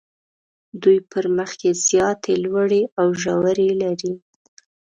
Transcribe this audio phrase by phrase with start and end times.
[0.81, 4.13] دوی پر مخ یې زیاتې لوړې او ژورې لري.